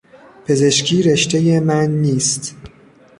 پزشکی 0.45 1.03
رشتهی 1.03 1.59
من 1.59 1.91
نیست. 1.91 2.55